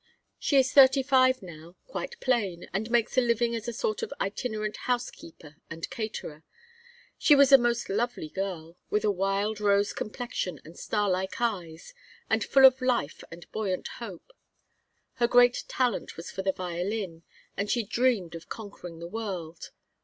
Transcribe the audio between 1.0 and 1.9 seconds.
five now,